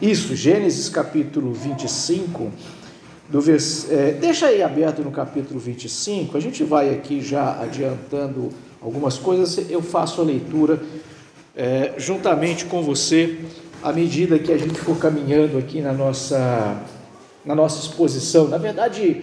[0.00, 2.52] Isso, Gênesis capítulo 25,
[3.28, 3.90] do vers...
[3.90, 8.50] É, deixa aí aberto no capítulo 25, a gente vai aqui já adiantando
[8.80, 10.80] algumas coisas, eu faço a leitura
[11.56, 13.40] é, juntamente com você
[13.82, 16.80] à medida que a gente for caminhando aqui na nossa,
[17.44, 18.46] na nossa exposição.
[18.46, 19.20] Na verdade,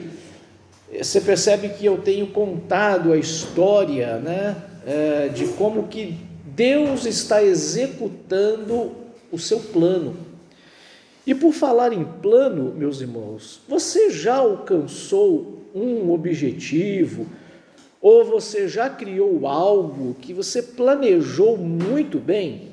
[0.91, 6.17] você percebe que eu tenho contado a história né, é, de como que
[6.47, 8.91] Deus está executando
[9.31, 10.34] o seu plano.
[11.25, 17.25] E por falar em plano, meus irmãos, você já alcançou um objetivo
[17.99, 22.69] ou você já criou algo que você planejou muito bem?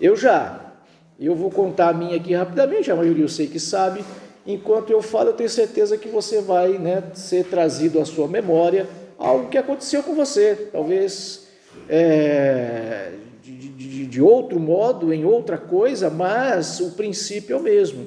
[0.00, 0.74] Eu já.
[1.18, 4.04] Eu vou contar a minha aqui rapidamente, a maioria eu sei que sabe.
[4.46, 8.86] Enquanto eu falo, eu tenho certeza que você vai né, ser trazido à sua memória
[9.18, 11.46] algo que aconteceu com você, talvez
[11.88, 13.12] é,
[13.52, 18.06] de, de, de outro modo, em outra coisa, mas o princípio é o mesmo.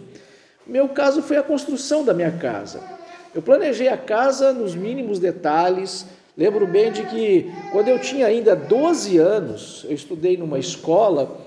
[0.68, 2.82] Meu caso foi a construção da minha casa.
[3.34, 6.06] Eu planejei a casa nos mínimos detalhes.
[6.38, 11.40] Lembro bem de que quando eu tinha ainda 12 anos, eu estudei numa escola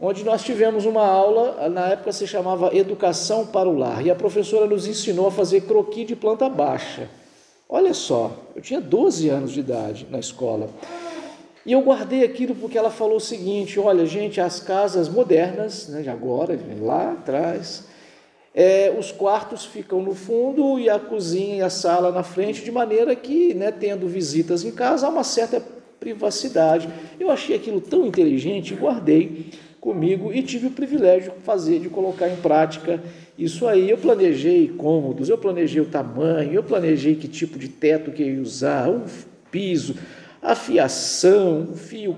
[0.00, 4.14] onde nós tivemos uma aula, na época se chamava Educação para o Lar, e a
[4.14, 7.08] professora nos ensinou a fazer croquis de planta baixa.
[7.68, 10.70] Olha só, eu tinha 12 anos de idade na escola.
[11.68, 16.00] E eu guardei aquilo porque ela falou o seguinte: olha, gente, as casas modernas, né,
[16.00, 17.86] de agora, lá atrás,
[18.54, 22.72] é, os quartos ficam no fundo e a cozinha e a sala na frente, de
[22.72, 25.62] maneira que, né, tendo visitas em casa, há uma certa
[26.00, 26.88] privacidade.
[27.20, 31.90] Eu achei aquilo tão inteligente e guardei comigo e tive o privilégio de fazer, de
[31.90, 32.98] colocar em prática
[33.36, 33.90] isso aí.
[33.90, 38.40] Eu planejei cômodos, eu planejei o tamanho, eu planejei que tipo de teto que ia
[38.40, 39.04] usar, o
[39.50, 39.94] piso,
[40.42, 42.16] a fiação, o fio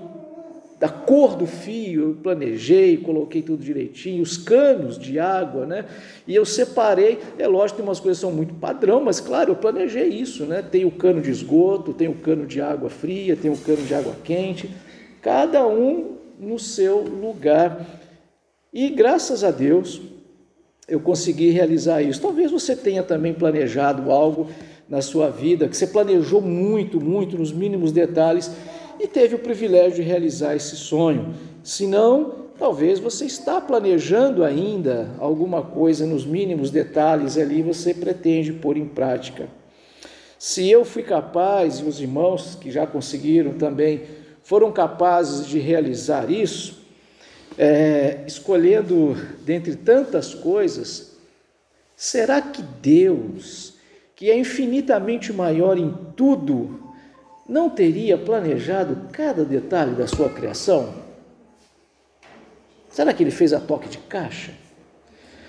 [0.81, 5.85] da cor do fio, eu planejei, coloquei tudo direitinho, os canos de água, né?
[6.27, 9.57] E eu separei, é lógico, tem umas coisas que são muito padrão, mas claro, eu
[9.57, 10.63] planejei isso, né?
[10.63, 13.95] Tem o cano de esgoto, tem o cano de água fria, tem o cano de
[13.95, 14.71] água quente,
[15.21, 17.87] cada um no seu lugar.
[18.73, 20.01] E graças a Deus
[20.89, 22.23] eu consegui realizar isso.
[22.23, 24.49] Talvez você tenha também planejado algo
[24.91, 28.51] na sua vida, que você planejou muito, muito, nos mínimos detalhes
[28.99, 31.33] e teve o privilégio de realizar esse sonho.
[31.63, 38.53] Se não, talvez você está planejando ainda alguma coisa nos mínimos detalhes ali, você pretende
[38.53, 39.49] pôr em prática.
[40.37, 44.03] Se eu fui capaz e os irmãos que já conseguiram também
[44.43, 46.81] foram capazes de realizar isso,
[47.57, 51.17] é, escolhendo dentre tantas coisas,
[51.95, 53.75] será que Deus,
[54.21, 56.79] que é infinitamente maior em tudo,
[57.49, 60.91] não teria planejado cada detalhe da sua criação?
[62.91, 64.53] Será que ele fez a toque de caixa?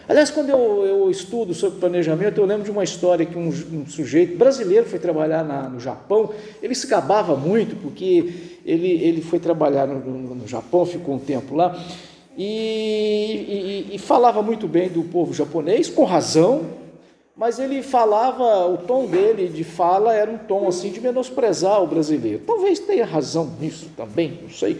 [0.07, 3.85] Aliás, quando eu, eu estudo sobre planejamento, eu lembro de uma história que um, um
[3.85, 6.33] sujeito brasileiro foi trabalhar na, no Japão.
[6.63, 8.33] Ele se gabava muito porque
[8.65, 11.77] ele, ele foi trabalhar no, no, no Japão, ficou um tempo lá
[12.37, 16.80] e, e, e falava muito bem do povo japonês, com razão,
[17.35, 21.87] mas ele falava, o tom dele de fala era um tom assim de menosprezar o
[21.87, 22.43] brasileiro.
[22.45, 24.79] Talvez tenha razão nisso também, não sei.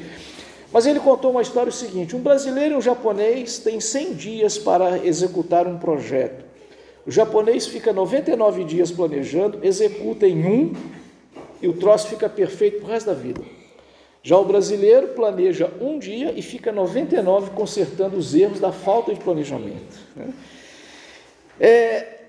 [0.72, 4.58] Mas ele contou uma história o seguinte: um brasileiro e um japonês têm 100 dias
[4.58, 6.46] para executar um projeto.
[7.06, 10.74] O japonês fica 99 dias planejando, executa em um
[11.62, 13.42] e o troço fica perfeito para o resto da vida.
[14.24, 19.20] Já o brasileiro planeja um dia e fica 99 consertando os erros da falta de
[19.20, 20.00] planejamento.
[20.16, 20.30] Né?
[21.60, 22.21] É,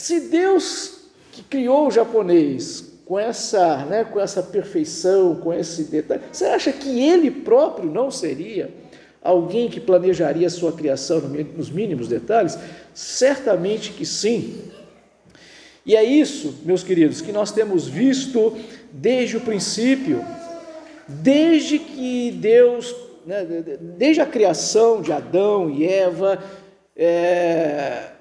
[0.00, 6.22] se Deus que criou o japonês com essa, né, com essa perfeição, com esse detalhe,
[6.32, 8.70] você acha que ele próprio não seria
[9.22, 11.20] alguém que planejaria a sua criação
[11.54, 12.58] nos mínimos detalhes?
[12.94, 14.70] Certamente que sim.
[15.84, 18.56] E é isso, meus queridos, que nós temos visto
[18.90, 20.24] desde o princípio,
[21.06, 22.96] desde que Deus,
[23.26, 23.44] né,
[23.98, 26.42] desde a criação de Adão e Eva,
[26.96, 28.12] é,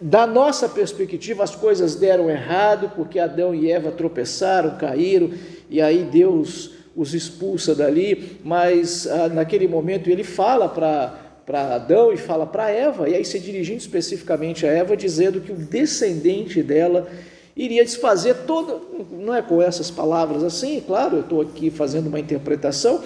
[0.00, 5.30] da nossa perspectiva, as coisas deram errado porque Adão e Eva tropeçaram, caíram,
[5.68, 12.16] e aí Deus os expulsa dali, mas ah, naquele momento ele fala para Adão e
[12.16, 17.08] fala para Eva, e aí se dirigindo especificamente a Eva, dizendo que o descendente dela
[17.56, 18.80] iria desfazer toda,
[19.12, 23.02] não é com essas palavras assim, claro, eu estou aqui fazendo uma interpretação,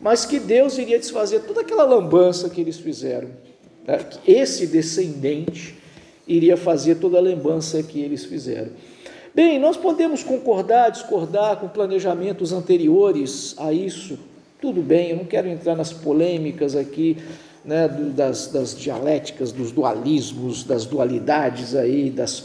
[0.00, 3.28] mas que Deus iria desfazer toda aquela lambança que eles fizeram.
[3.86, 4.00] Né?
[4.26, 5.83] Esse descendente
[6.26, 8.70] iria fazer toda a lembrança que eles fizeram.
[9.34, 14.18] Bem, nós podemos concordar, discordar com planejamentos anteriores a isso,
[14.60, 17.18] Tudo bem, eu não quero entrar nas polêmicas aqui,
[17.62, 22.44] né, das, das dialéticas, dos dualismos, das dualidades aí, das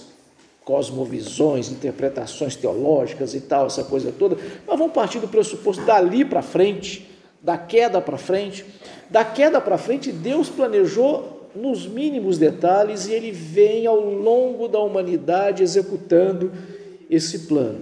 [0.65, 4.37] cosmovisões, interpretações teológicas e tal, essa coisa toda,
[4.67, 7.09] mas vamos partir do pressuposto dali para frente,
[7.41, 8.65] da queda para frente.
[9.09, 14.79] Da queda para frente, Deus planejou nos mínimos detalhes e ele vem ao longo da
[14.79, 16.51] humanidade executando
[17.09, 17.81] esse plano.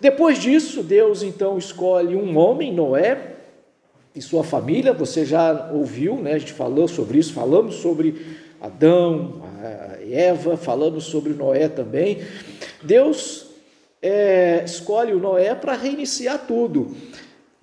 [0.00, 3.34] Depois disso, Deus então escolhe um homem, Noé,
[4.14, 6.34] e sua família, você já ouviu, né?
[6.34, 8.14] A gente falou sobre isso, falamos sobre
[8.60, 9.42] Adão,
[10.10, 12.18] Eva, falamos sobre Noé também.
[12.82, 13.46] Deus
[14.00, 16.94] é, escolhe o Noé para reiniciar tudo.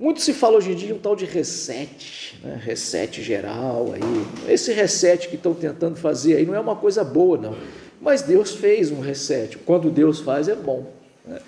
[0.01, 2.59] Muito se fala hoje em dia um tal de reset, né?
[2.59, 4.51] reset geral aí.
[4.51, 7.55] Esse reset que estão tentando fazer aí não é uma coisa boa, não.
[8.01, 9.59] Mas Deus fez um reset.
[9.59, 10.87] Quando Deus faz é bom.
[11.23, 11.39] Né?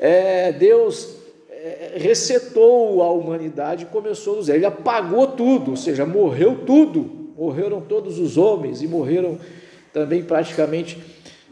[0.00, 1.10] É, Deus
[1.48, 4.58] é, resetou a humanidade e começou do zero.
[4.58, 7.30] Ele apagou tudo, ou seja, morreu tudo.
[7.38, 9.38] Morreram todos os homens e morreram
[9.92, 10.98] também praticamente,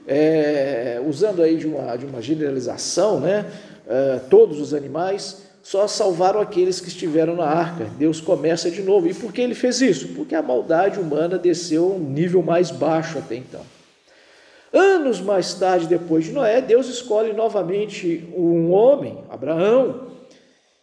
[0.04, 3.46] é, usando aí de uma, de uma generalização, né?
[3.86, 7.86] É, todos os animais só salvaram aqueles que estiveram na arca.
[7.98, 9.08] Deus começa de novo.
[9.08, 10.08] E por que ele fez isso?
[10.08, 13.62] Porque a maldade humana desceu um nível mais baixo até então.
[14.70, 20.08] Anos mais tarde, depois de Noé, Deus escolhe novamente um homem, Abraão,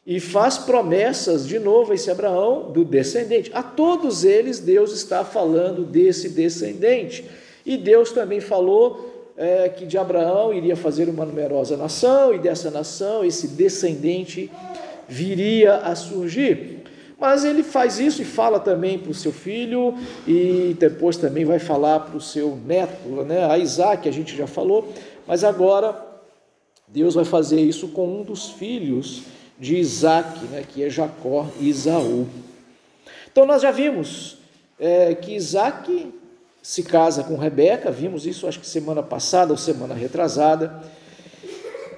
[0.04, 3.52] e faz promessas de novo a esse Abraão do descendente.
[3.54, 7.24] A todos eles, Deus está falando desse descendente.
[7.64, 9.11] E Deus também falou
[9.42, 14.52] é, que de Abraão iria fazer uma numerosa nação, e dessa nação esse descendente
[15.10, 16.84] viria a surgir.
[17.20, 19.96] Mas ele faz isso e fala também para o seu filho,
[20.28, 23.44] e depois também vai falar para o seu neto, né?
[23.52, 24.94] a Isaac, a gente já falou,
[25.26, 26.00] mas agora
[26.88, 29.24] Deus vai fazer isso com um dos filhos
[29.60, 30.64] de Isaac, né?
[30.72, 32.28] que é Jacó e Isaú.
[33.32, 34.38] Então nós já vimos
[34.80, 36.21] é, que Isaac
[36.62, 40.84] se casa com Rebeca, vimos isso acho que semana passada ou semana retrasada.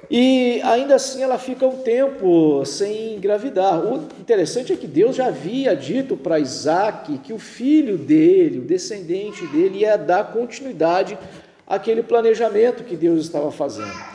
[0.09, 3.83] E ainda assim ela fica um tempo sem engravidar.
[3.83, 8.63] O interessante é que Deus já havia dito para Isaac que o filho dele, o
[8.63, 11.17] descendente dele, ia dar continuidade
[11.65, 14.13] àquele planejamento que Deus estava fazendo.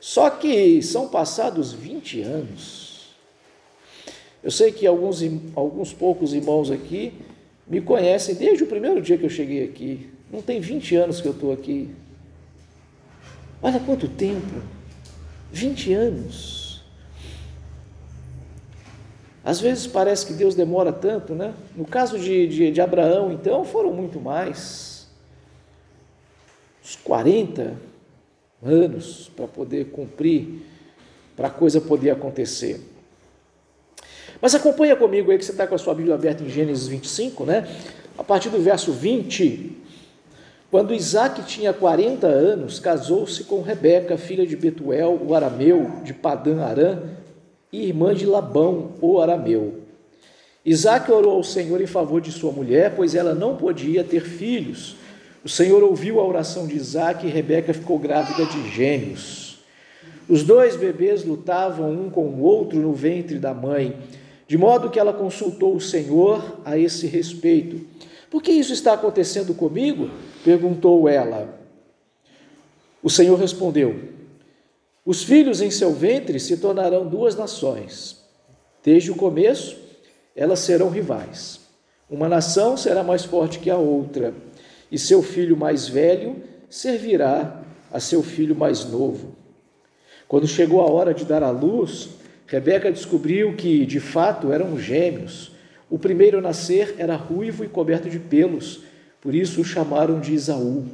[0.00, 3.14] Só que são passados 20 anos.
[4.42, 5.20] Eu sei que alguns,
[5.54, 7.14] alguns poucos irmãos aqui
[7.66, 10.10] me conhecem desde o primeiro dia que eu cheguei aqui.
[10.30, 11.90] Não tem 20 anos que eu estou aqui.
[13.62, 14.62] Olha quanto tempo!
[15.52, 16.84] 20 anos.
[19.44, 21.54] Às vezes parece que Deus demora tanto, né?
[21.76, 25.06] No caso de, de, de Abraão, então, foram muito mais.
[26.84, 27.76] Uns 40
[28.62, 30.62] anos para poder cumprir,
[31.36, 32.80] para a coisa poder acontecer.
[34.40, 37.44] Mas acompanha comigo aí que você está com a sua Bíblia aberta em Gênesis 25,
[37.44, 37.66] né?
[38.18, 39.76] A partir do verso 20.
[40.70, 46.62] Quando Isaac tinha 40 anos, casou-se com Rebeca, filha de Betuel, o arameu, de Padã
[46.62, 46.98] Arã,
[47.72, 49.82] e irmã de Labão, o arameu.
[50.64, 54.96] Isaac orou ao Senhor em favor de sua mulher, pois ela não podia ter filhos.
[55.44, 59.60] O Senhor ouviu a oração de Isaac e Rebeca ficou grávida de gêmeos.
[60.28, 63.96] Os dois bebês lutavam um com o outro no ventre da mãe.
[64.46, 67.84] De modo que ela consultou o Senhor a esse respeito.
[68.30, 70.10] Por que isso está acontecendo comigo?
[70.44, 71.58] perguntou ela.
[73.02, 73.96] O Senhor respondeu:
[75.04, 78.24] Os filhos em seu ventre se tornarão duas nações.
[78.84, 79.76] Desde o começo,
[80.34, 81.60] elas serão rivais.
[82.08, 84.32] Uma nação será mais forte que a outra,
[84.92, 86.36] e seu filho mais velho
[86.70, 89.34] servirá a seu filho mais novo.
[90.28, 92.10] Quando chegou a hora de dar à luz,
[92.46, 95.52] Rebeca descobriu que, de fato, eram gêmeos.
[95.90, 98.80] O primeiro a nascer era ruivo e coberto de pelos,
[99.20, 100.86] por isso o chamaram de Isaú.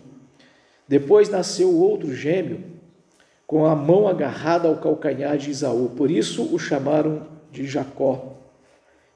[0.88, 2.60] Depois nasceu o outro gêmeo,
[3.46, 8.34] com a mão agarrada ao calcanhar de Isaú, por isso o chamaram de Jacó.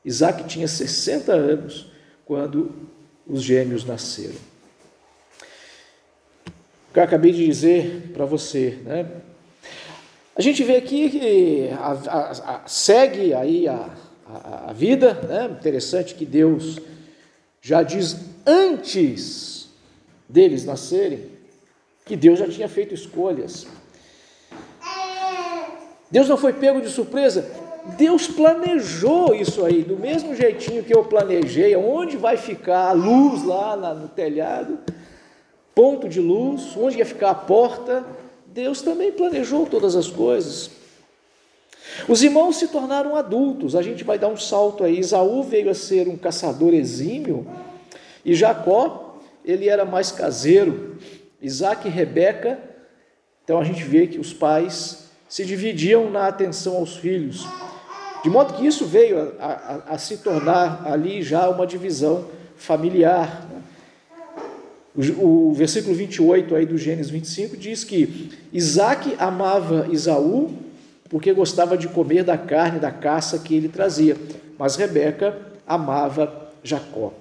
[0.05, 1.91] Isaac tinha 60 anos
[2.25, 2.71] quando
[3.27, 4.37] os gêmeos nasceram.
[6.91, 9.07] O que eu acabei de dizer para você, né?
[10.37, 13.89] A gente vê aqui que a, a, a, segue aí a,
[14.75, 15.47] vida, né?
[15.47, 16.79] interessante que Deus
[17.63, 19.71] já diz antes
[20.29, 21.31] deles nascerem,
[22.05, 23.67] que Deus já tinha feito escolhas.
[26.11, 27.51] Deus não foi pego de surpresa,
[27.97, 33.43] Deus planejou isso aí, do mesmo jeitinho que eu planejei, onde vai ficar a luz
[33.43, 34.79] lá no telhado,
[35.75, 38.05] ponto de luz, onde ia ficar a porta,
[38.57, 40.71] Deus também planejou todas as coisas.
[42.09, 44.99] Os irmãos se tornaram adultos, a gente vai dar um salto aí.
[44.99, 47.47] Isaú veio a ser um caçador exímio
[48.25, 50.97] e Jacó, ele era mais caseiro.
[51.43, 52.59] Isaac e Rebeca,
[53.45, 57.47] então a gente vê que os pais se dividiam na atenção aos filhos.
[58.25, 63.46] De modo que isso veio a, a, a se tornar ali já uma divisão familiar.
[64.97, 70.55] O, versículo 28 aí do Gênesis 25 diz que Isaac amava Isaú
[71.09, 74.17] porque gostava de comer da carne da caça que ele trazia,
[74.59, 77.13] mas Rebeca amava Jacó.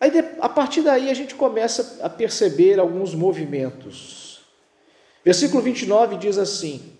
[0.00, 4.40] Aí, a partir daí, a gente começa a perceber alguns movimentos.
[5.24, 6.92] Versículo 29 diz assim: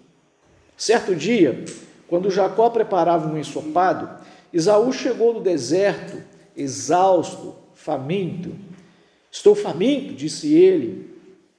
[0.77, 1.65] Certo dia,
[2.09, 4.09] quando Jacó preparava um ensopado,
[4.57, 6.23] Isaú chegou no deserto,
[6.57, 8.53] exausto, faminto.
[9.31, 11.11] Estou faminto, disse ele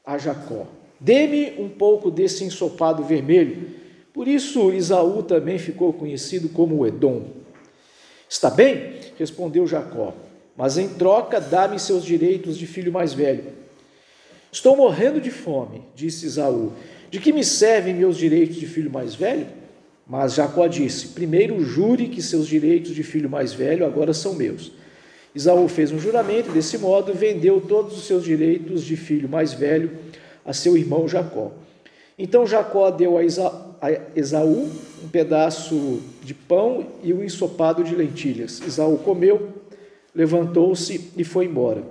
[0.06, 0.66] a Jacó.
[1.00, 3.70] Dê-me um pouco desse ensopado vermelho.
[4.14, 7.28] Por isso Isaú também ficou conhecido como Edom.
[8.28, 8.98] Está bem?
[9.18, 10.14] respondeu Jacó
[10.58, 13.44] mas em troca dá-me seus direitos de filho mais velho.
[14.52, 16.74] Estou morrendo de fome, disse Isaú.
[17.12, 19.46] De que me servem meus direitos de filho mais velho?
[20.08, 24.72] Mas Jacó disse: Primeiro jure que seus direitos de filho mais velho agora são meus.
[25.36, 29.92] Isaú fez um juramento desse modo, vendeu todos os seus direitos de filho mais velho
[30.46, 31.52] a seu irmão Jacó.
[32.18, 33.24] Então Jacó deu a
[34.16, 34.72] Esaú
[35.04, 38.62] um pedaço de pão e um ensopado de lentilhas.
[38.66, 39.50] Esaú comeu
[40.16, 41.84] levantou-se e foi embora.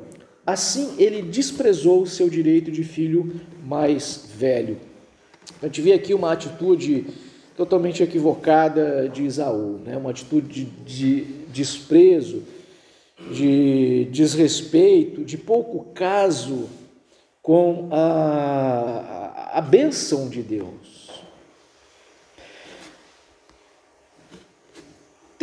[0.44, 4.78] Assim ele desprezou o seu direito de filho mais velho.
[5.62, 7.06] A gente vê aqui uma atitude
[7.56, 9.96] totalmente equivocada de Isaú, né?
[9.96, 12.42] uma atitude de, de desprezo,
[13.30, 16.68] de desrespeito, de pouco caso
[17.42, 20.96] com a, a, a bênção de Deus.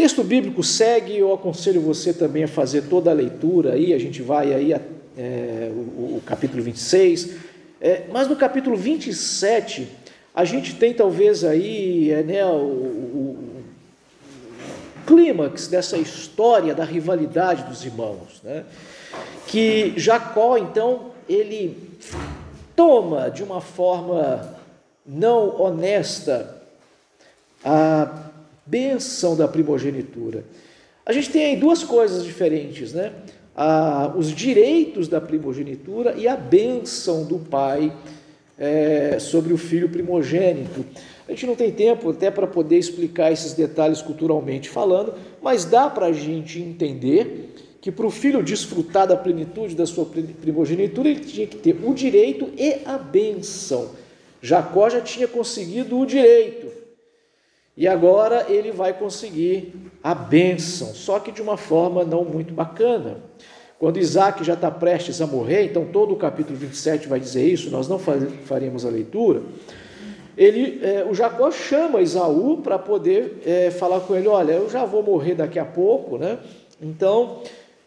[0.04, 4.22] texto bíblico segue, eu aconselho você também a fazer toda a leitura aí, a gente
[4.22, 7.36] vai aí, é, o, o, capítulo 26,
[7.80, 9.88] é, mas no capítulo 27,
[10.34, 13.64] a gente tem talvez aí é, né, o, o, o
[15.06, 18.64] clímax dessa história da rivalidade dos irmãos, né?
[19.48, 21.78] que Jacó, então, ele
[22.76, 24.58] toma de uma forma
[25.06, 26.62] não honesta
[27.64, 28.32] a
[28.66, 30.44] benção da primogenitura.
[31.06, 33.14] A gente tem aí duas coisas diferentes, né?
[33.56, 37.96] Ah, os direitos da primogenitura e a benção do pai
[38.64, 40.86] é, sobre o filho primogênito.
[41.28, 45.90] A gente não tem tempo até para poder explicar esses detalhes culturalmente falando, mas dá
[45.90, 51.20] para a gente entender que para o filho desfrutar da plenitude da sua primogenitura, ele
[51.20, 53.90] tinha que ter o direito e a benção.
[54.42, 56.68] Jacó já tinha conseguido o direito,
[57.76, 63.18] e agora ele vai conseguir a bênção, só que de uma forma não muito bacana.
[63.84, 67.70] Quando Isaac já está prestes a morrer, então todo o capítulo 27 vai dizer isso,
[67.70, 69.42] nós não faremos a leitura.
[70.38, 74.86] Ele, é, o Jacó chama Isaú para poder é, falar com ele: Olha, eu já
[74.86, 76.40] vou morrer daqui a pouco, né?
[76.82, 77.42] Então,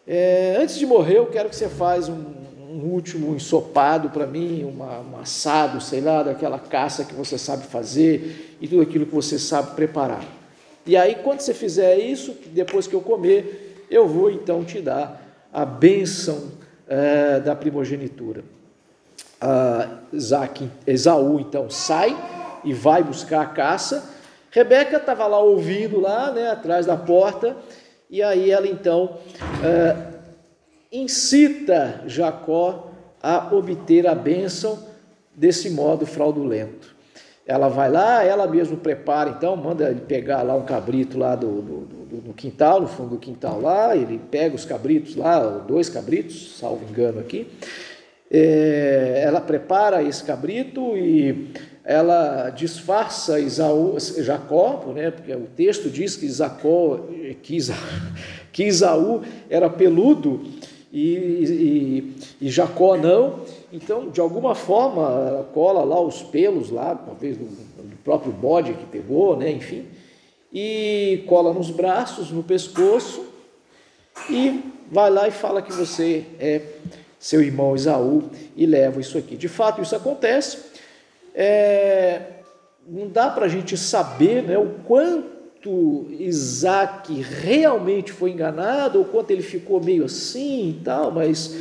[0.07, 4.65] é, antes de morrer, eu quero que você faça um, um último ensopado para mim,
[4.65, 9.15] uma, um assado, sei lá, daquela caça que você sabe fazer e tudo aquilo que
[9.15, 10.27] você sabe preparar.
[10.85, 15.25] E aí, quando você fizer isso, depois que eu comer, eu vou então te dar
[15.57, 16.51] a bênção
[16.87, 18.45] é, da primogenitura.
[19.41, 22.15] Ah, Isaac, Esaú então sai
[22.63, 24.07] e vai buscar a caça.
[24.51, 27.57] Rebeca estava lá ouvindo lá, né, atrás da porta,
[28.11, 29.17] e aí ela então
[29.65, 29.97] é,
[30.93, 32.91] incita Jacó
[33.23, 34.79] a obter a bênção
[35.35, 36.95] desse modo fraudulento.
[37.47, 41.63] Ela vai lá, ela mesmo prepara, então, manda ele pegar lá um cabrito lá do,
[41.63, 45.89] do, do, do quintal, no fundo do quintal lá, ele pega os cabritos lá, dois
[45.89, 47.47] cabritos, salvo engano aqui,
[48.29, 51.53] é, ela prepara esse cabrito e
[51.85, 57.07] ela disfarça Isaú, Jacó, né, porque o texto diz que, Isacó,
[57.43, 57.59] que,
[58.53, 60.43] que Isaú era peludo,
[60.99, 63.41] e, e, e Jacó não.
[63.71, 68.87] Então, de alguma forma, cola lá os pelos, lá, talvez do, do próprio bode que
[68.87, 69.85] pegou, né, enfim,
[70.51, 73.27] e cola nos braços, no pescoço,
[74.31, 76.63] e vai lá e fala que você é
[77.21, 79.37] seu irmão Isaú e leva isso aqui.
[79.37, 80.59] De fato, isso acontece.
[81.35, 82.23] É,
[82.89, 85.36] não dá para a gente saber né, o quanto
[85.67, 91.55] quanto Isaac realmente foi enganado, ou quanto ele ficou meio assim e tal, mas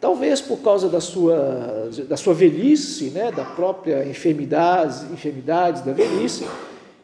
[0.00, 6.46] Talvez por causa da sua, da sua velhice, né, da própria enfermidade, enfermidades da velhice,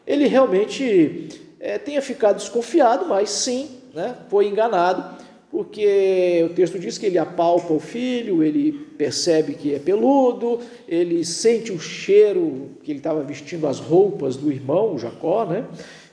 [0.07, 1.27] ele realmente
[1.59, 5.03] é, tenha ficado desconfiado, mas sim, né, foi enganado,
[5.51, 11.25] porque o texto diz que ele apalpa o filho, ele percebe que é peludo, ele
[11.25, 15.65] sente o cheiro que ele estava vestindo as roupas do irmão, Jacó, né?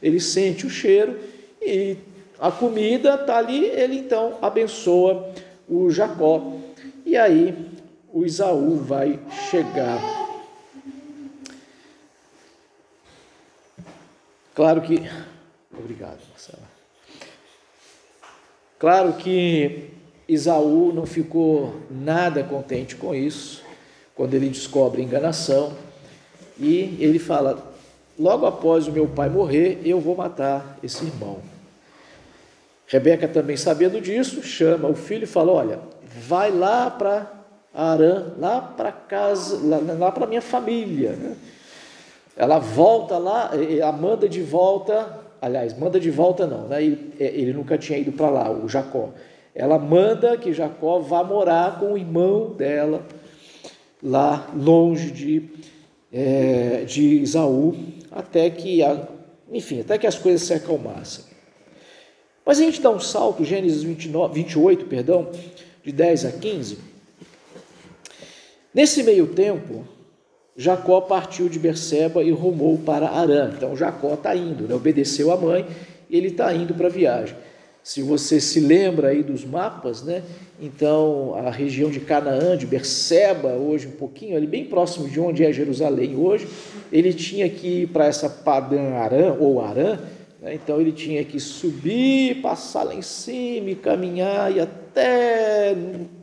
[0.02, 1.18] Ele sente o cheiro
[1.60, 1.96] e
[2.38, 5.32] a comida está ali, ele então abençoa
[5.68, 6.58] o Jacó.
[7.06, 7.70] E aí
[8.12, 9.18] o Isaú vai
[9.48, 10.00] chegar.
[14.54, 15.02] Claro que.
[15.72, 16.62] Obrigado, Marcela.
[18.78, 19.90] Claro que
[20.28, 23.62] Isaú não ficou nada contente com isso,
[24.14, 25.76] quando ele descobre a enganação,
[26.58, 27.71] e ele fala:
[28.18, 31.38] logo após o meu pai morrer, eu vou matar esse irmão.
[32.86, 35.78] Rebeca também sabendo disso, chama o filho e fala: Olha,
[36.28, 37.42] vai lá para
[37.74, 41.16] Arã, lá para casa, lá, lá para minha família.
[42.36, 43.50] Ela volta lá,
[43.82, 46.82] a manda de volta, aliás, manda de volta não, né?
[46.82, 49.10] ele, é, ele nunca tinha ido para lá, o Jacó.
[49.54, 53.02] Ela manda que Jacó vá morar com o irmão dela,
[54.02, 55.48] lá longe de,
[56.12, 57.74] é, de Isaú,
[58.12, 59.08] até que, a,
[59.50, 61.24] enfim, até que as coisas se acalmassem.
[62.44, 65.30] Mas a gente dá um salto, Gênesis 29, 28, perdão,
[65.82, 66.78] de 10 a 15.
[68.74, 69.86] Nesse meio tempo,
[70.56, 73.52] Jacó partiu de Berseba e rumou para Arã.
[73.56, 74.74] Então Jacó está indo, né?
[74.74, 75.66] obedeceu a mãe,
[76.10, 77.36] e ele está indo para a viagem.
[77.82, 80.22] Se você se lembra aí dos mapas, né?
[80.60, 85.44] Então a região de Canaã, de Berseba, hoje um pouquinho ali bem próximo de onde
[85.44, 86.46] é Jerusalém hoje,
[86.92, 89.98] ele tinha que ir para essa Padã Arã ou Arã,
[90.40, 90.54] né?
[90.54, 95.74] então ele tinha que subir, passar lá em cima, e caminhar e até,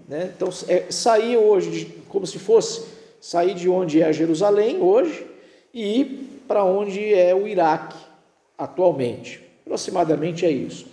[0.07, 0.31] né?
[0.33, 2.83] então é, sair hoje de, como se fosse
[3.19, 5.25] sair de onde é Jerusalém hoje
[5.73, 7.97] e ir para onde é o Iraque
[8.57, 9.41] atualmente.
[9.65, 10.87] Aproximadamente é isso.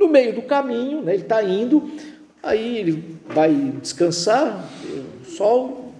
[0.00, 1.90] No meio do caminho, né, ele está indo,
[2.42, 4.66] aí ele vai descansar,
[5.26, 5.92] sol,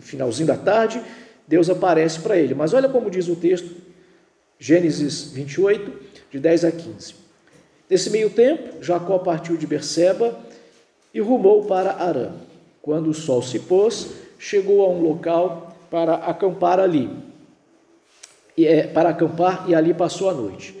[0.00, 1.00] finalzinho da tarde,
[1.46, 2.52] Deus aparece para ele.
[2.52, 3.76] Mas olha como diz o texto,
[4.58, 5.92] Gênesis 28,
[6.32, 7.14] de 10 a 15.
[7.88, 10.36] Nesse meio tempo, Jacó partiu de Berseba
[11.14, 12.32] e rumou para Arã.
[12.82, 17.08] Quando o sol se pôs, chegou a um local para acampar ali.
[18.56, 20.77] E, é, para acampar e ali passou a noite.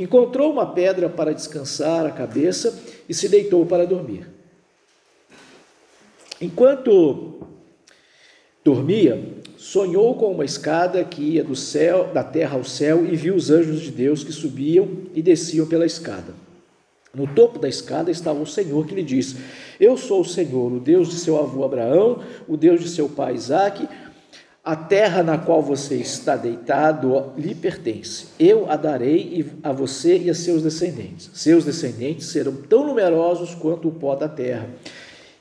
[0.00, 2.74] Encontrou uma pedra para descansar a cabeça
[3.06, 4.26] e se deitou para dormir.
[6.40, 7.34] Enquanto
[8.64, 9.22] dormia,
[9.58, 13.50] sonhou com uma escada que ia do céu, da terra ao céu e viu os
[13.50, 16.32] anjos de Deus que subiam e desciam pela escada.
[17.14, 19.36] No topo da escada estava o Senhor que lhe disse:
[19.78, 23.34] Eu sou o Senhor, o Deus de seu avô Abraão, o Deus de seu pai
[23.34, 23.86] Isaque.
[24.62, 28.26] A terra na qual você está deitado lhe pertence.
[28.38, 31.30] Eu a darei a você e a seus descendentes.
[31.32, 34.68] Seus descendentes serão tão numerosos quanto o pó da terra.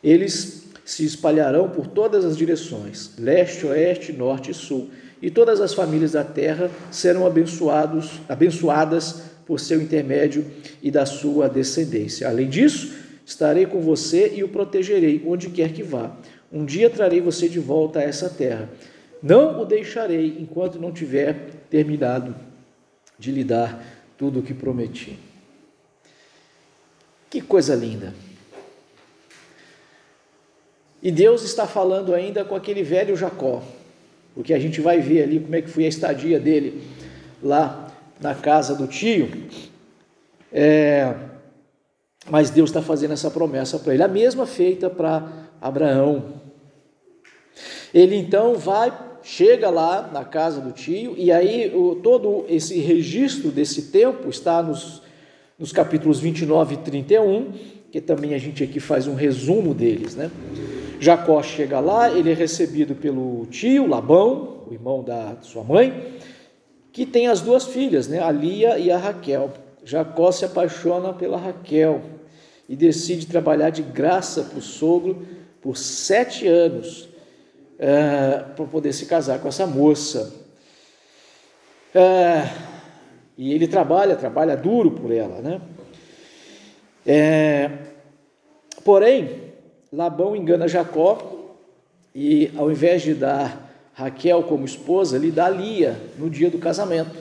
[0.01, 4.89] Eles se espalharão por todas as direções, leste, oeste, norte e sul,
[5.21, 10.45] e todas as famílias da terra serão abençoados, abençoadas por seu intermédio
[10.81, 12.29] e da sua descendência.
[12.29, 12.93] Além disso,
[13.25, 16.15] estarei com você e o protegerei onde quer que vá.
[16.51, 18.69] Um dia trarei você de volta a essa terra.
[19.21, 22.35] Não o deixarei enquanto não tiver terminado
[23.17, 23.83] de lhe dar
[24.17, 25.19] tudo o que prometi.
[27.29, 28.13] Que coisa linda!
[31.01, 33.63] E Deus está falando ainda com aquele velho Jacó,
[34.35, 36.83] porque a gente vai ver ali como é que foi a estadia dele
[37.41, 39.29] lá na casa do tio,
[40.51, 41.15] é,
[42.29, 46.33] mas Deus está fazendo essa promessa para ele, a mesma feita para Abraão.
[47.93, 48.91] Ele então vai,
[49.29, 54.63] chega lá na casa do tio, e aí o, todo esse registro desse tempo está
[54.63, 55.03] nos,
[55.57, 57.51] nos capítulos 29 e 31,
[57.91, 60.31] que também a gente aqui faz um resumo deles, né?
[60.99, 66.15] Jacó chega lá, ele é recebido pelo tio Labão, o irmão da sua mãe,
[66.91, 69.53] que tem as duas filhas, né, a Lia e a Raquel.
[69.85, 72.01] Jacó se apaixona pela Raquel
[72.67, 75.21] e decide trabalhar de graça para o sogro
[75.61, 77.08] por sete anos
[77.79, 80.33] é, para poder se casar com essa moça.
[81.95, 82.47] É,
[83.37, 85.61] e ele trabalha, trabalha duro por ela, né?
[87.07, 87.71] É,
[88.83, 89.53] porém,
[89.91, 91.55] Labão engana Jacó
[92.13, 97.17] e ao invés de dar Raquel como esposa lhe dá Lia no dia do casamento.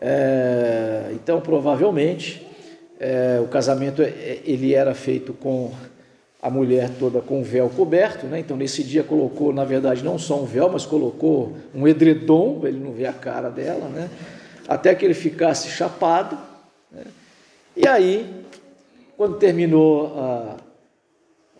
[0.00, 2.46] É, então, provavelmente,
[3.00, 5.72] é, o casamento ele era feito com
[6.46, 8.38] a mulher toda com o véu coberto, né?
[8.38, 12.78] então nesse dia colocou, na verdade, não só um véu, mas colocou um edredom, ele
[12.78, 14.08] não ver a cara dela, né?
[14.68, 16.38] até que ele ficasse chapado.
[16.92, 17.02] Né?
[17.76, 18.32] E aí,
[19.16, 20.56] quando terminou a,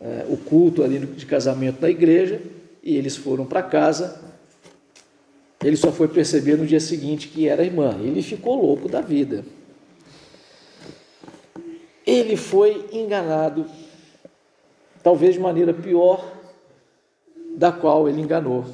[0.00, 2.40] a, o culto ali de casamento da igreja,
[2.80, 4.20] e eles foram para casa,
[5.64, 7.98] ele só foi perceber no dia seguinte que era irmã.
[8.00, 9.44] Ele ficou louco da vida.
[12.06, 13.66] Ele foi enganado
[15.06, 16.32] talvez de maneira pior
[17.56, 18.64] da qual ele enganou.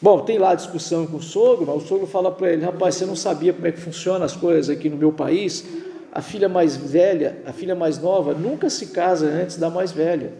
[0.00, 3.04] Bom, tem lá a discussão com o sogro, o sogro fala para ele: rapaz, você
[3.04, 5.62] não sabia como é que funcionam as coisas aqui no meu país?
[6.10, 10.32] A filha mais velha, a filha mais nova, nunca se casa antes da mais velha.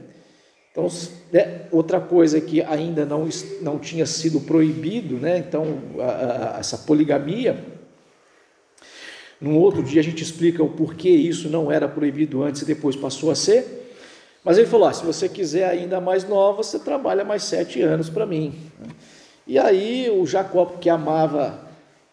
[0.73, 0.89] Então,
[1.31, 3.29] né, outra coisa que ainda não,
[3.61, 7.63] não tinha sido proibido, né, então, a, a, essa poligamia,
[9.41, 12.97] num outro dia a gente explica o porquê isso não era proibido antes e depois
[12.97, 13.93] passou a ser.
[14.45, 18.09] Mas ele falou: ah, se você quiser ainda mais nova, você trabalha mais sete anos
[18.09, 18.55] para mim.
[19.47, 21.69] E aí o Jacó, que amava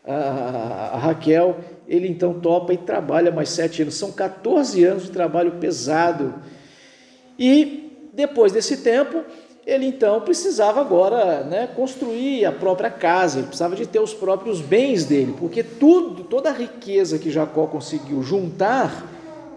[0.06, 1.58] a, Raquel,
[1.88, 3.96] ele então topa e trabalha mais sete anos.
[3.96, 6.36] São 14 anos de trabalho pesado.
[7.38, 9.24] E depois desse tempo,
[9.66, 14.62] ele então precisava agora né, construir a própria casa, ele precisava de ter os próprios
[14.62, 19.10] bens dele, porque tudo, toda a riqueza que Jacó conseguiu juntar,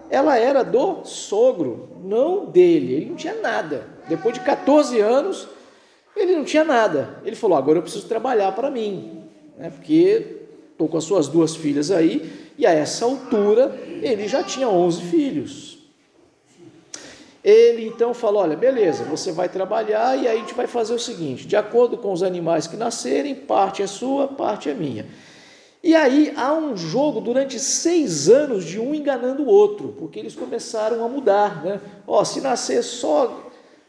[0.09, 3.87] ela era do sogro, não dele, ele não tinha nada.
[4.09, 5.47] Depois de 14 anos,
[6.17, 7.21] ele não tinha nada.
[7.23, 9.25] Ele falou: agora eu preciso trabalhar para mim,
[9.59, 10.37] né, porque
[10.73, 15.03] estou com as suas duas filhas aí, e a essa altura ele já tinha 11
[15.03, 15.78] filhos.
[17.49, 20.99] Ele então falou: Olha, beleza, você vai trabalhar e aí a gente vai fazer o
[20.99, 25.07] seguinte: de acordo com os animais que nascerem, parte é sua, parte é minha.
[25.83, 30.35] E aí há um jogo durante seis anos de um enganando o outro, porque eles
[30.35, 31.65] começaram a mudar.
[31.65, 31.81] Né?
[32.07, 33.45] Ó, se nascer só.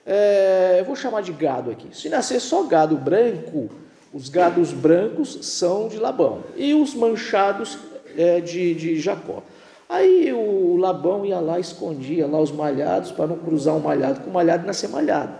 [0.05, 1.89] É, eu vou chamar de gado aqui.
[1.91, 3.69] Se nascer só gado branco,
[4.13, 7.77] os gados brancos são de Labão e os manchados
[8.17, 9.43] é, de, de Jacó.
[9.89, 14.29] Aí o Labão ia lá, escondia lá os malhados para não cruzar um malhado com
[14.29, 15.33] o malhado e nascer malhado.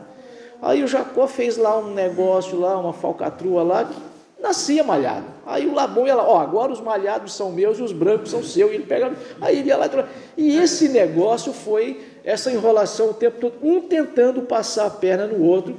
[0.60, 3.96] Aí o Jacó fez lá um negócio lá, uma falcatrua lá, que
[4.42, 5.28] nascia malhado.
[5.46, 8.42] Aí o Labão ia lá, ó, agora os malhados são meus e os brancos são
[8.42, 8.72] seus.
[8.72, 9.88] E ele pega, aí ele ia lá.
[10.36, 15.44] E esse negócio foi essa enrolação o tempo todo, um tentando passar a perna no
[15.46, 15.78] outro,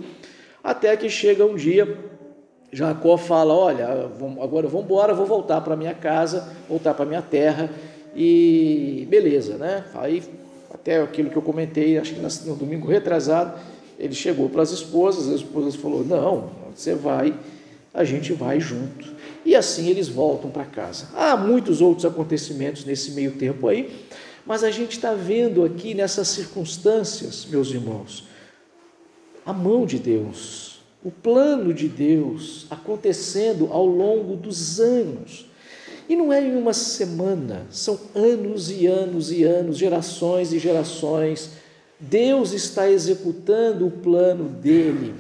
[0.62, 1.98] até que chega um dia,
[2.72, 3.88] Jacó fala: Olha,
[4.40, 7.68] agora vamos embora, vou voltar para minha casa, voltar para minha terra
[8.14, 9.84] e beleza, né?
[9.94, 10.22] Aí,
[10.72, 13.58] até aquilo que eu comentei, acho que no domingo retrasado,
[13.98, 17.34] ele chegou para as esposas, as esposas falou: Não, você vai,
[17.92, 19.20] a gente vai junto.
[19.44, 21.08] E assim eles voltam para casa.
[21.14, 24.04] Há muitos outros acontecimentos nesse meio tempo aí,
[24.46, 28.24] mas a gente está vendo aqui nessas circunstâncias, meus irmãos,
[29.44, 35.49] a mão de Deus, o plano de Deus acontecendo ao longo dos anos.
[36.10, 41.50] E não é em uma semana, são anos e anos e anos, gerações e gerações.
[42.00, 45.14] Deus está executando o plano dele.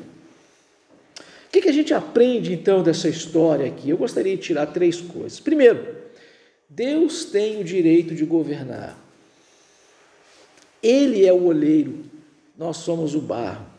[1.16, 3.88] O que, que a gente aprende então dessa história aqui?
[3.88, 5.38] Eu gostaria de tirar três coisas.
[5.38, 5.94] Primeiro,
[6.68, 8.98] Deus tem o direito de governar.
[10.82, 12.00] Ele é o oleiro,
[12.58, 13.69] nós somos o barro.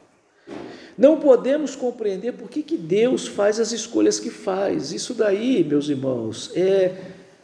[0.98, 4.92] Não podemos compreender por que, que Deus faz as escolhas que faz.
[4.92, 6.96] Isso daí, meus irmãos, é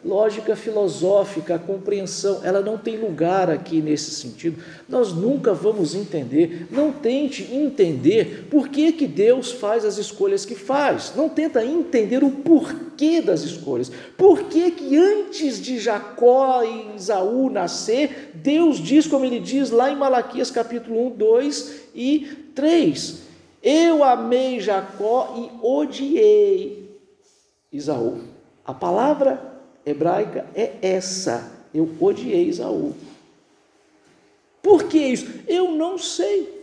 [0.08, 4.62] lógica filosófica, a compreensão, ela não tem lugar aqui nesse sentido.
[4.88, 6.68] Nós nunca vamos entender.
[6.72, 11.14] Não tente entender por que, que Deus faz as escolhas que faz.
[11.16, 13.92] Não tenta entender o porquê das escolhas.
[14.18, 19.92] Por que, que antes de Jacó e Isaú nascer, Deus diz, como ele diz lá
[19.92, 23.27] em Malaquias capítulo 1, 2 e 3.
[23.70, 26.90] Eu amei Jacó e odiei
[27.70, 28.22] Isaú.
[28.64, 31.52] A palavra hebraica é essa.
[31.74, 32.96] Eu odiei Isaú.
[34.64, 35.42] Por que isso?
[35.50, 36.57] Eu não sei.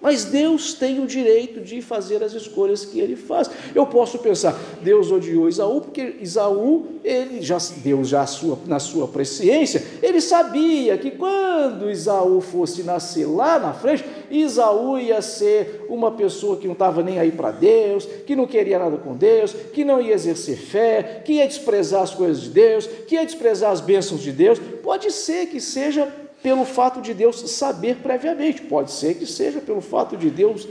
[0.00, 3.50] Mas Deus tem o direito de fazer as escolhas que ele faz.
[3.74, 9.08] Eu posso pensar, Deus odiou Isaú, porque Isaú, ele já, Deus já sua, na sua
[9.08, 16.12] presciência, ele sabia que quando Isaú fosse nascer lá na frente, Isaú ia ser uma
[16.12, 19.84] pessoa que não estava nem aí para Deus, que não queria nada com Deus, que
[19.84, 23.80] não ia exercer fé, que ia desprezar as coisas de Deus, que ia desprezar as
[23.80, 24.60] bênçãos de Deus.
[24.80, 26.06] Pode ser que seja
[26.42, 30.68] pelo fato de Deus saber previamente, pode ser que seja pelo fato de Deus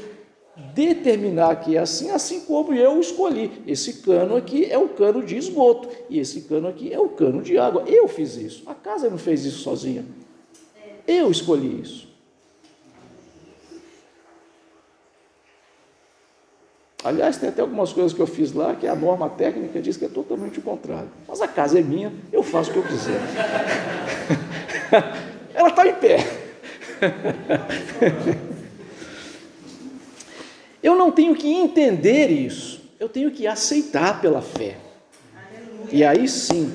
[0.74, 3.52] determinar que é assim, assim como eu escolhi.
[3.68, 7.42] Esse cano aqui é o cano de esgoto e esse cano aqui é o cano
[7.42, 7.84] de água.
[7.86, 8.64] Eu fiz isso.
[8.66, 10.06] A casa não fez isso sozinha.
[11.08, 12.08] Eu escolhi isso.
[17.04, 20.06] Aliás, tem até algumas coisas que eu fiz lá que a norma técnica diz que
[20.06, 21.10] é totalmente o contrário.
[21.28, 23.22] Mas a casa é minha, eu faço o que eu quiser.
[25.58, 26.18] Ela está em pé.
[30.84, 34.78] Eu não tenho que entender isso, eu tenho que aceitar pela fé.
[35.92, 36.72] E aí sim,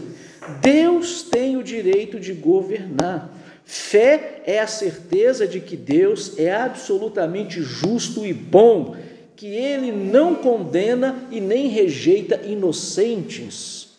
[0.60, 3.30] Deus tem o direito de governar.
[3.64, 8.96] Fé é a certeza de que Deus é absolutamente justo e bom,
[9.36, 13.90] que Ele não condena e nem rejeita inocentes,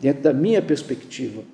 [0.00, 1.44] dentro da minha perspectiva.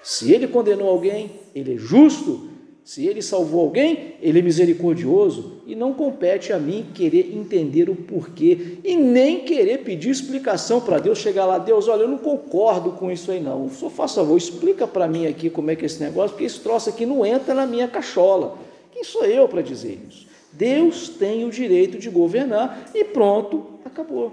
[0.00, 2.50] Se Ele condenou alguém, Ele é justo
[2.84, 7.96] se ele salvou alguém, ele é misericordioso e não compete a mim querer entender o
[7.96, 11.18] porquê e nem querer pedir explicação para Deus.
[11.18, 13.68] Chegar lá, Deus, olha, eu não concordo com isso aí não.
[13.70, 16.60] Só faça favor, explica para mim aqui como é que é esse negócio, porque esse
[16.60, 18.56] troço aqui não entra na minha cachola.
[18.92, 20.26] Quem sou eu para dizer isso?
[20.52, 24.32] Deus tem o direito de governar e pronto, acabou.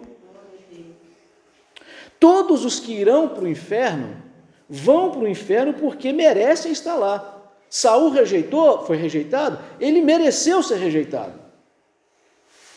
[2.20, 4.23] Todos os que irão para o inferno
[4.76, 7.44] vão para o inferno porque merecem estar lá.
[7.70, 11.34] Saul rejeitou, foi rejeitado, ele mereceu ser rejeitado.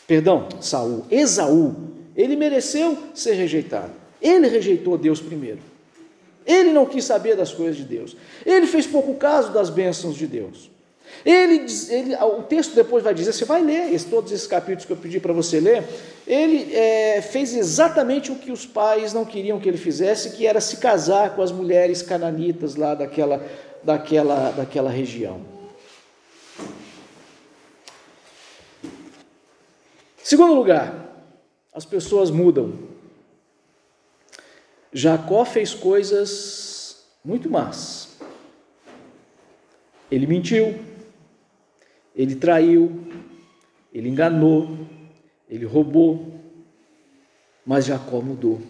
[0.07, 1.75] Perdão, Saul, Esaú,
[2.15, 3.93] ele mereceu ser rejeitado.
[4.21, 5.61] Ele rejeitou Deus primeiro.
[6.45, 8.15] Ele não quis saber das coisas de Deus.
[8.45, 10.71] Ele fez pouco caso das bênçãos de Deus.
[11.25, 14.93] Ele, ele, o texto depois vai dizer, você vai ler esse, todos esses capítulos que
[14.93, 15.85] eu pedi para você ler.
[16.27, 20.61] Ele é, fez exatamente o que os pais não queriam que ele fizesse, que era
[20.61, 23.43] se casar com as mulheres cananitas lá daquela
[23.87, 25.41] daquela, daquela região.
[30.23, 30.93] Segundo lugar,
[31.73, 32.77] as pessoas mudam.
[34.93, 38.17] Jacó fez coisas muito más.
[40.11, 40.79] Ele mentiu,
[42.17, 43.07] ele traiu,
[43.93, 44.79] ele enganou,
[45.49, 46.41] ele roubou,
[47.65, 48.61] mas Jacó mudou.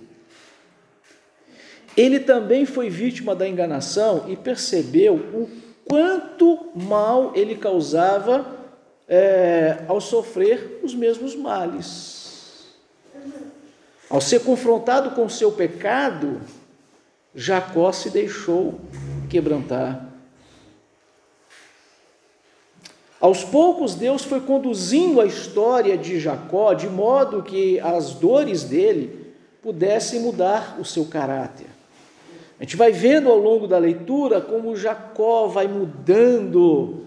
[1.96, 5.48] Ele também foi vítima da enganação e percebeu o
[5.86, 8.54] quanto mal ele causava
[9.08, 12.74] é, ao sofrer os mesmos males.
[14.10, 16.40] Ao ser confrontado com seu pecado,
[17.34, 18.80] Jacó se deixou
[19.30, 20.15] quebrantar.
[23.20, 29.34] Aos poucos, Deus foi conduzindo a história de Jacó de modo que as dores dele
[29.62, 31.66] pudessem mudar o seu caráter.
[32.58, 37.06] A gente vai vendo ao longo da leitura como Jacó vai mudando.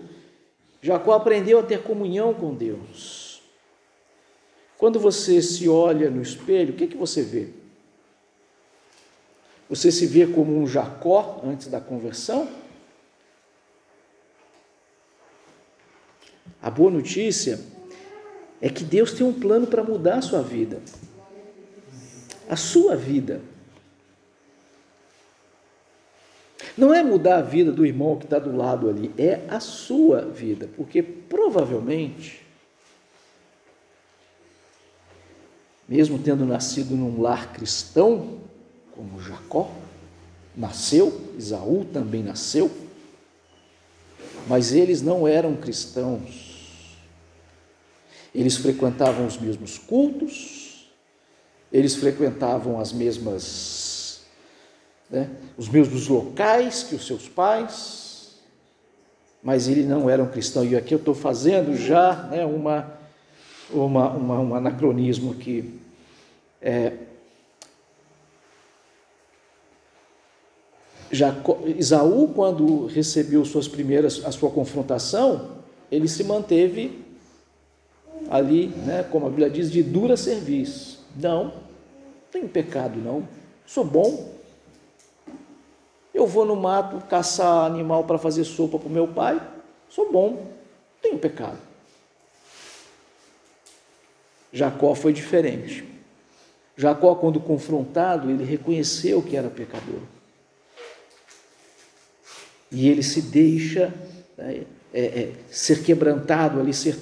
[0.82, 3.42] Jacó aprendeu a ter comunhão com Deus.
[4.78, 7.50] Quando você se olha no espelho, o que, que você vê?
[9.70, 12.48] Você se vê como um Jacó antes da conversão?
[16.62, 17.60] A boa notícia
[18.62, 20.82] é que Deus tem um plano para mudar a sua vida.
[22.50, 23.42] A sua vida.
[26.78, 30.22] Não é mudar a vida do irmão que está do lado ali, é a sua
[30.22, 32.42] vida, porque provavelmente,
[35.88, 38.40] mesmo tendo nascido num lar cristão,
[38.92, 39.70] como Jacó,
[40.56, 42.72] nasceu, Isaú também nasceu,
[44.48, 46.49] mas eles não eram cristãos.
[48.34, 50.90] Eles frequentavam os mesmos cultos,
[51.72, 53.90] eles frequentavam as mesmas
[55.10, 58.36] né, os mesmos locais que os seus pais,
[59.42, 60.64] mas ele não era um cristão.
[60.64, 62.94] E aqui eu estou fazendo já né, uma,
[63.72, 65.80] uma, uma, um anacronismo aqui.
[66.62, 66.94] É,
[71.12, 75.58] Jacó, Isaú, quando recebeu suas primeiras, a sua confrontação,
[75.92, 77.04] ele se manteve
[78.30, 81.06] ali, né, como a Bíblia diz, de dura serviço.
[81.16, 81.54] Não, não
[82.32, 83.28] tem pecado não.
[83.66, 84.34] Sou bom,
[86.14, 89.42] eu vou no mato caçar animal para fazer sopa para o meu pai,
[89.90, 91.58] sou bom, não tenho pecado.
[94.52, 95.88] Jacó foi diferente.
[96.76, 100.02] Jacó, quando confrontado, ele reconheceu que era pecador.
[102.72, 103.94] E ele se deixa
[104.38, 104.64] né,
[104.94, 106.98] é, é, ser quebrantado ali, ser,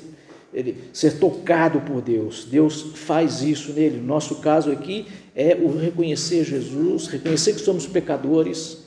[0.54, 2.46] ele, ser tocado por Deus.
[2.46, 3.98] Deus faz isso nele.
[3.98, 8.86] No nosso caso aqui é o reconhecer Jesus, reconhecer que somos pecadores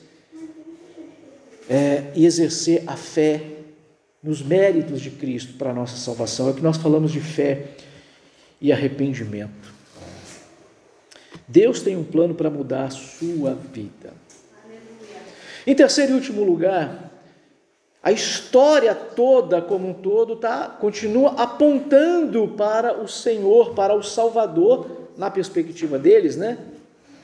[1.69, 3.43] é, e exercer a fé
[4.23, 6.47] nos méritos de Cristo para a nossa salvação.
[6.47, 7.67] É o que nós falamos de fé
[8.59, 9.73] e arrependimento.
[11.47, 14.13] Deus tem um plano para mudar a sua vida.
[15.65, 17.10] Em terceiro e último lugar,
[18.03, 25.09] A história toda, como um todo, tá, continua apontando para o Senhor, para o Salvador,
[25.15, 26.57] na perspectiva deles, né?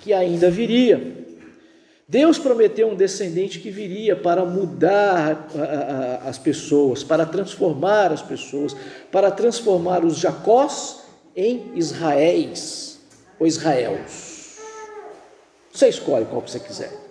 [0.02, 1.26] Que ainda viria.
[2.08, 5.48] Deus prometeu um descendente que viria para mudar
[6.24, 8.76] as pessoas, para transformar as pessoas,
[9.12, 11.02] para transformar os Jacós
[11.36, 13.00] em Israéis
[13.40, 14.58] ou Israéus.
[15.74, 17.07] Você escolhe qual você quiser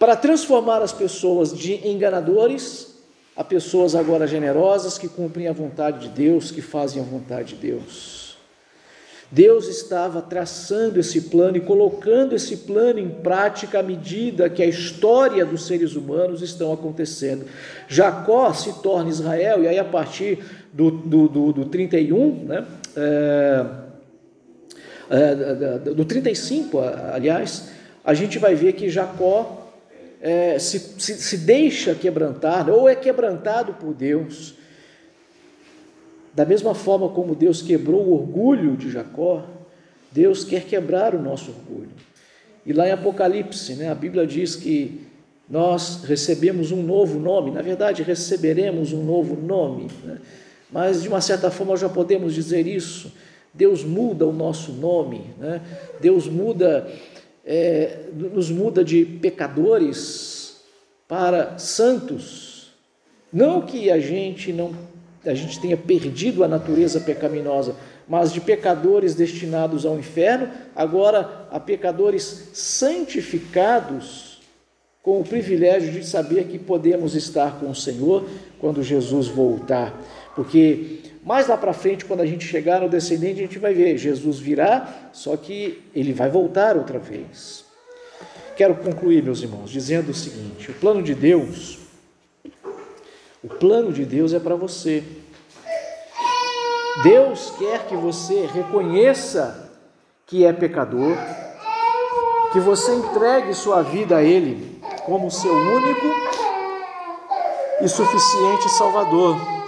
[0.00, 2.96] para transformar as pessoas de enganadores
[3.36, 7.68] a pessoas agora generosas que cumprem a vontade de Deus, que fazem a vontade de
[7.68, 8.36] Deus.
[9.30, 14.66] Deus estava traçando esse plano e colocando esse plano em prática à medida que a
[14.66, 17.44] história dos seres humanos estão acontecendo.
[17.86, 23.66] Jacó se torna Israel, e aí a partir do, do, do, do 31, né, é,
[25.10, 26.78] é, do 35,
[27.12, 27.68] aliás,
[28.02, 29.59] a gente vai ver que Jacó
[30.20, 34.54] é, se, se, se deixa quebrantar, ou é quebrantado por Deus.
[36.34, 39.44] Da mesma forma como Deus quebrou o orgulho de Jacó,
[40.12, 41.90] Deus quer quebrar o nosso orgulho.
[42.64, 45.06] E lá em Apocalipse, né, a Bíblia diz que
[45.48, 50.18] nós recebemos um novo nome, na verdade, receberemos um novo nome, né?
[50.70, 53.12] mas de uma certa forma já podemos dizer isso.
[53.52, 55.60] Deus muda o nosso nome, né?
[56.00, 56.88] Deus muda
[57.52, 60.60] é, nos muda de pecadores
[61.08, 62.70] para santos.
[63.32, 64.88] Não que a gente não
[65.26, 67.76] a gente tenha perdido a natureza pecaminosa,
[68.08, 74.40] mas de pecadores destinados ao inferno, agora a pecadores santificados
[75.02, 78.26] com o privilégio de saber que podemos estar com o Senhor
[78.58, 79.94] quando Jesus voltar.
[80.34, 83.98] Porque mais lá para frente, quando a gente chegar no descendente, a gente vai ver,
[83.98, 87.64] Jesus virá, só que ele vai voltar outra vez.
[88.56, 91.78] Quero concluir, meus irmãos, dizendo o seguinte: o plano de Deus,
[93.42, 95.02] o plano de Deus é para você.
[97.02, 99.70] Deus quer que você reconheça
[100.26, 101.16] que é pecador,
[102.52, 106.06] que você entregue sua vida a Ele como seu único
[107.80, 109.59] e suficiente Salvador.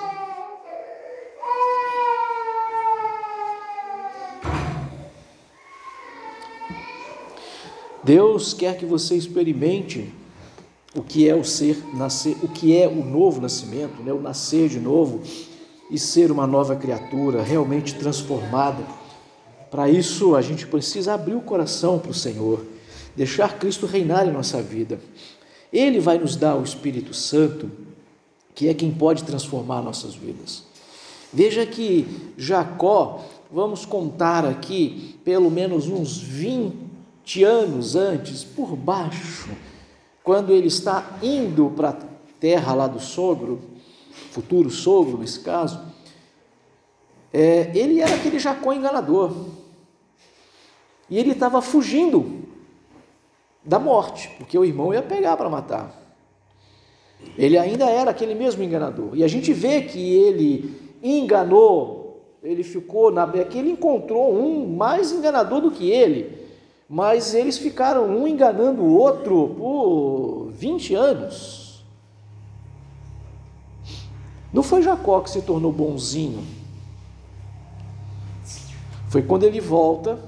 [8.05, 10.13] Deus quer que você experimente
[10.95, 14.13] o que é o ser nascer, o que é o novo nascimento, né?
[14.13, 15.23] o nascer de novo
[15.91, 18.85] e ser uma nova criatura realmente transformada.
[19.71, 22.65] Para isso, a gente precisa abrir o coração para o Senhor,
[23.17, 25.01] deixar Cristo reinar em nossa vida.
[25.73, 27.71] Ele vai nos dar o Espírito Santo,
[28.55, 30.65] que é quem pode transformar nossas vidas.
[31.33, 36.92] Veja que Jacó, vamos contar aqui pelo menos uns 20
[37.45, 39.51] anos antes, por baixo,
[40.23, 41.97] quando ele está indo para a
[42.39, 43.61] terra lá do sogro,
[44.31, 45.81] futuro sogro nesse caso,
[47.33, 49.33] é, ele era aquele Jacó enganador.
[51.09, 52.43] E ele estava fugindo
[53.65, 56.01] da morte, porque o irmão ia pegar para matar.
[57.39, 59.11] Ele ainda era aquele mesmo enganador.
[59.15, 63.27] E a gente vê que ele enganou, ele ficou na.
[63.45, 66.42] que ele encontrou um mais enganador do que ele
[66.93, 71.83] mas eles ficaram um enganando o outro por 20 anos.
[74.53, 76.45] Não foi Jacó que se tornou bonzinho.
[79.09, 80.19] Foi quando ele volta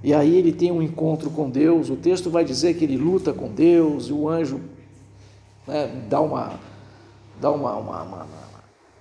[0.00, 1.90] e aí ele tem um encontro com Deus.
[1.90, 4.60] O texto vai dizer que ele luta com Deus e o anjo
[5.66, 6.52] né, dá uma
[7.40, 8.26] dá uma, uma, uma,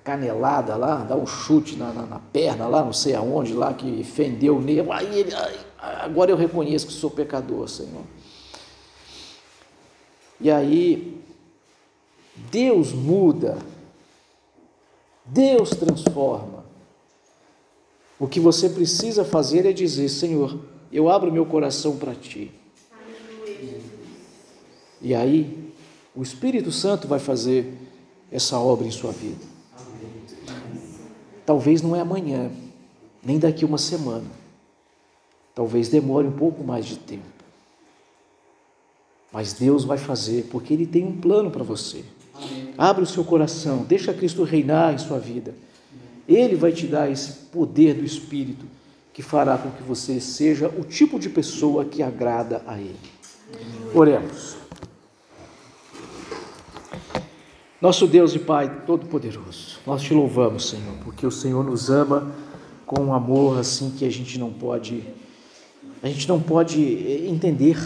[0.04, 4.04] canelada lá, dá um chute na, na, na, perna lá, não sei aonde lá que
[4.04, 4.90] fendeu nele.
[4.92, 5.56] Aí ele, ai,
[6.02, 8.04] agora eu reconheço que sou pecador, Senhor.
[10.40, 11.22] E aí,
[12.52, 13.58] Deus muda,
[15.26, 16.66] Deus transforma.
[18.20, 20.60] O que você precisa fazer é dizer: Senhor,
[20.92, 22.52] eu abro meu coração para ti.
[25.02, 25.72] E aí,
[26.16, 27.74] o Espírito Santo vai fazer
[28.32, 29.46] essa obra em sua vida.
[31.46, 32.52] Talvez não é amanhã,
[33.24, 34.45] nem daqui uma semana
[35.56, 37.24] Talvez demore um pouco mais de tempo.
[39.32, 42.04] Mas Deus vai fazer, porque Ele tem um plano para você.
[42.36, 42.74] Amém.
[42.78, 45.56] Abre o seu coração, deixa Cristo reinar em sua vida.
[46.28, 48.66] Ele vai te dar esse poder do Espírito
[49.14, 53.00] que fará com que você seja o tipo de pessoa que agrada a Ele.
[53.94, 54.58] Oremos.
[57.82, 62.34] Nosso Deus e Pai Todo-Poderoso, nós te louvamos, Senhor, porque o Senhor nos ama
[62.86, 65.04] com um amor assim que a gente não pode
[66.06, 66.80] a gente não pode
[67.28, 67.80] entender,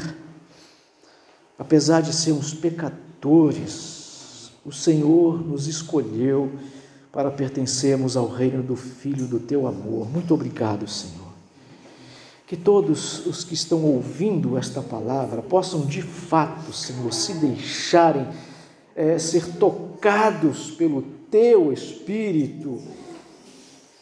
[1.58, 4.52] apesar de sermos eleitores.
[4.66, 6.52] O Senhor nos escolheu
[7.14, 10.12] para pertencermos ao reino do Filho do teu amor.
[10.12, 11.30] Muito obrigado, Senhor.
[12.46, 18.28] Que todos os que estão ouvindo esta palavra possam de fato, Senhor, se deixarem
[18.98, 22.82] é, ser tocados pelo teu Espírito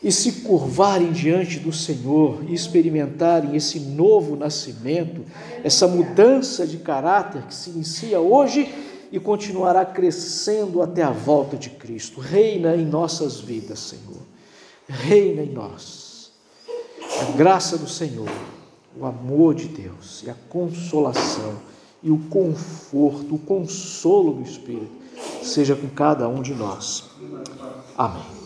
[0.01, 5.25] e se curvarem diante do Senhor e experimentarem esse novo nascimento,
[5.63, 8.73] essa mudança de caráter que se inicia hoje
[9.11, 12.19] e continuará crescendo até a volta de Cristo.
[12.19, 14.21] Reina em nossas vidas, Senhor.
[14.87, 16.31] Reina em nós.
[17.21, 18.29] A graça do Senhor,
[18.95, 21.55] o amor de Deus e a consolação
[22.03, 24.91] e o conforto, o consolo do Espírito
[25.41, 27.05] seja com cada um de nós.
[27.97, 28.36] Amém.